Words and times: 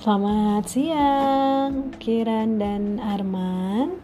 Selamat 0.00 0.64
siang, 0.64 1.92
Kiran 2.00 2.56
dan 2.56 2.96
Arman. 3.04 4.00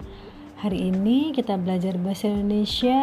Hari 0.60 0.92
ini 0.92 1.32
kita 1.32 1.56
belajar 1.56 1.96
bahasa 1.96 2.28
Indonesia. 2.28 3.00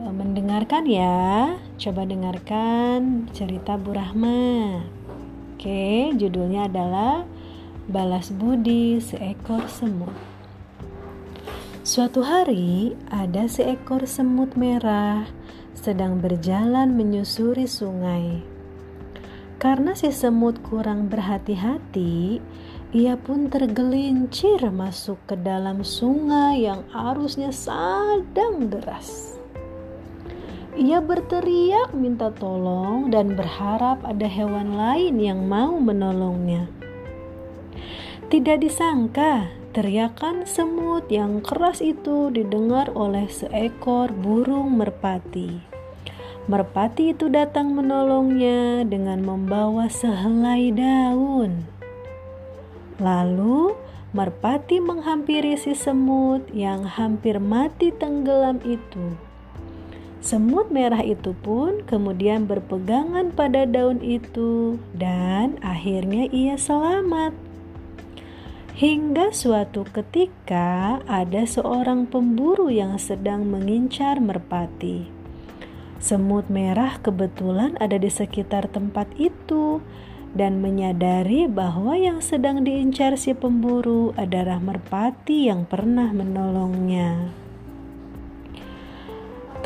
Eh, 0.00 0.08
mendengarkan 0.16 0.88
ya, 0.88 1.52
coba 1.76 2.08
dengarkan 2.08 3.28
cerita 3.36 3.76
Bu 3.76 3.92
Rahma. 3.92 4.80
Oke, 5.52 6.16
judulnya 6.16 6.64
adalah 6.64 7.28
Balas 7.92 8.32
Budi 8.32 8.96
Seekor 8.96 9.68
Semut. 9.68 10.16
Suatu 11.84 12.24
hari 12.24 12.96
ada 13.12 13.44
seekor 13.52 14.08
semut 14.08 14.56
merah 14.56 15.28
sedang 15.76 16.24
berjalan 16.24 16.96
menyusuri 16.96 17.68
sungai. 17.68 18.55
Karena 19.56 19.96
si 19.96 20.12
semut 20.12 20.60
kurang 20.60 21.08
berhati-hati, 21.08 22.44
ia 22.92 23.16
pun 23.16 23.48
tergelincir 23.48 24.60
masuk 24.68 25.16
ke 25.24 25.34
dalam 25.40 25.80
sungai 25.80 26.68
yang 26.68 26.84
arusnya 26.92 27.48
sedang 27.48 28.68
deras. 28.68 29.40
Ia 30.76 31.00
berteriak 31.00 31.96
minta 31.96 32.28
tolong 32.36 33.08
dan 33.08 33.32
berharap 33.32 34.04
ada 34.04 34.28
hewan 34.28 34.76
lain 34.76 35.16
yang 35.16 35.48
mau 35.48 35.72
menolongnya. 35.80 36.68
Tidak 38.28 38.60
disangka, 38.60 39.48
teriakan 39.72 40.44
semut 40.44 41.08
yang 41.08 41.40
keras 41.40 41.80
itu 41.80 42.28
didengar 42.28 42.92
oleh 42.92 43.24
seekor 43.32 44.12
burung 44.12 44.76
merpati. 44.76 45.75
Merpati 46.46 47.10
itu 47.10 47.26
datang 47.26 47.74
menolongnya 47.74 48.86
dengan 48.86 49.22
membawa 49.22 49.90
sehelai 49.90 50.70
daun. 50.70 51.66
Lalu 53.02 53.74
Merpati 54.16 54.80
menghampiri 54.80 55.60
si 55.60 55.76
semut 55.76 56.48
yang 56.56 56.88
hampir 56.88 57.36
mati 57.36 57.92
tenggelam 57.92 58.64
itu. 58.64 59.12
Semut 60.24 60.72
merah 60.72 61.04
itu 61.04 61.36
pun 61.36 61.84
kemudian 61.84 62.48
berpegangan 62.48 63.36
pada 63.36 63.68
daun 63.68 64.00
itu, 64.00 64.80
dan 64.96 65.60
akhirnya 65.60 66.32
ia 66.32 66.56
selamat. 66.56 67.36
Hingga 68.80 69.36
suatu 69.36 69.84
ketika, 69.84 71.04
ada 71.04 71.44
seorang 71.44 72.08
pemburu 72.08 72.72
yang 72.72 72.96
sedang 72.96 73.44
mengincar 73.44 74.16
merpati. 74.16 75.12
Semut 76.06 76.46
merah 76.46 77.02
kebetulan 77.02 77.74
ada 77.82 77.98
di 77.98 78.06
sekitar 78.06 78.70
tempat 78.70 79.10
itu 79.18 79.82
dan 80.38 80.62
menyadari 80.62 81.50
bahwa 81.50 81.98
yang 81.98 82.22
sedang 82.22 82.62
diincar 82.62 83.18
si 83.18 83.34
pemburu 83.34 84.14
adalah 84.14 84.62
merpati 84.62 85.50
yang 85.50 85.66
pernah 85.66 86.14
menolongnya. 86.14 87.34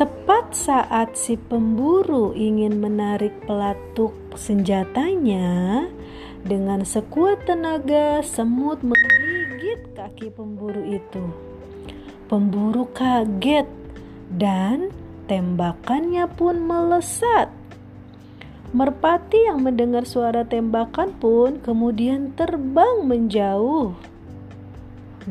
Tepat 0.01 0.57
saat 0.57 1.13
si 1.13 1.37
pemburu 1.37 2.33
ingin 2.33 2.81
menarik 2.81 3.37
pelatuk 3.45 4.17
senjatanya, 4.33 5.85
dengan 6.41 6.81
sekuat 6.81 7.45
tenaga 7.45 8.25
semut 8.25 8.81
menggigit 8.81 9.93
kaki 9.93 10.33
pemburu 10.33 10.81
itu. 10.89 11.21
Pemburu 12.25 12.89
kaget 12.89 13.69
dan 14.33 14.89
tembakannya 15.31 16.27
pun 16.27 16.67
melesat. 16.67 17.47
Merpati 18.75 19.47
yang 19.47 19.63
mendengar 19.63 20.03
suara 20.03 20.43
tembakan 20.43 21.15
pun 21.15 21.63
kemudian 21.63 22.35
terbang 22.35 23.07
menjauh. 23.07 23.95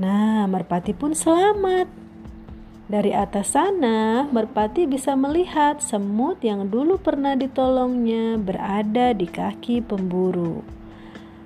Nah, 0.00 0.48
merpati 0.48 0.96
pun 0.96 1.12
selamat. 1.12 1.84
Dari 2.88 3.12
atas 3.12 3.52
sana, 3.52 4.24
merpati 4.32 4.88
bisa 4.88 5.12
melihat 5.20 5.84
semut 5.84 6.40
yang 6.40 6.72
dulu 6.72 6.96
pernah 6.96 7.36
ditolongnya 7.36 8.40
berada 8.40 9.12
di 9.12 9.28
kaki 9.28 9.84
pemburu. 9.84 10.64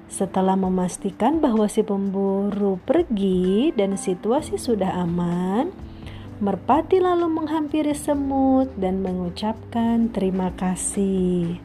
Setelah 0.06 0.54
memastikan 0.54 1.42
bahwa 1.42 1.66
si 1.66 1.82
pemburu 1.82 2.78
pergi 2.86 3.74
dan 3.74 3.98
situasi 3.98 4.56
sudah 4.56 4.94
aman, 4.94 5.74
Merpati 6.44 7.00
lalu 7.00 7.40
menghampiri 7.40 7.96
semut 7.96 8.68
dan 8.76 9.00
mengucapkan 9.00 10.12
terima 10.12 10.52
kasih. 10.52 11.56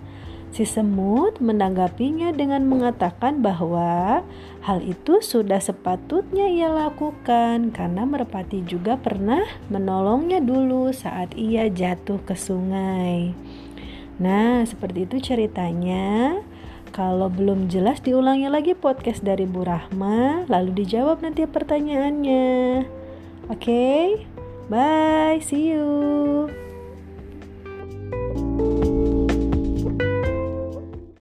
Si 0.55 0.63
semut 0.63 1.43
menanggapinya 1.43 2.31
dengan 2.31 2.63
mengatakan 2.63 3.43
bahwa 3.43 4.23
hal 4.63 4.79
itu 4.79 5.19
sudah 5.19 5.59
sepatutnya 5.59 6.47
ia 6.47 6.71
lakukan 6.71 7.75
karena 7.75 8.07
merpati 8.07 8.63
juga 8.63 8.95
pernah 8.95 9.43
menolongnya 9.67 10.39
dulu 10.39 10.95
saat 10.95 11.35
ia 11.35 11.67
jatuh 11.67 12.23
ke 12.23 12.39
sungai. 12.39 13.35
Nah, 14.15 14.63
seperti 14.63 15.11
itu 15.11 15.19
ceritanya. 15.19 16.39
Kalau 16.95 17.27
belum 17.27 17.67
jelas 17.67 17.99
diulangi 17.99 18.47
lagi 18.47 18.79
podcast 18.79 19.27
dari 19.27 19.43
Bu 19.43 19.67
Rahma, 19.67 20.47
lalu 20.47 20.87
dijawab 20.87 21.19
nanti 21.19 21.43
pertanyaannya. 21.43 22.47
Oke? 23.51 23.59
Okay? 23.59 24.38
Bye, 24.69 25.39
see 25.41 25.69
you. 25.69 26.08